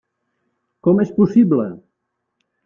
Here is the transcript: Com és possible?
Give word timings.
Com 0.87 1.01
és 1.03 1.11
possible? 1.19 1.69